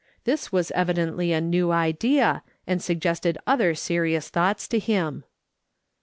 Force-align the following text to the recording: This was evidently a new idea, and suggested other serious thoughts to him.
This 0.23 0.51
was 0.51 0.71
evidently 0.71 1.31
a 1.31 1.39
new 1.39 1.71
idea, 1.71 2.41
and 2.65 2.81
suggested 2.81 3.37
other 3.45 3.75
serious 3.75 4.29
thoughts 4.29 4.67
to 4.69 4.79
him. 4.79 5.25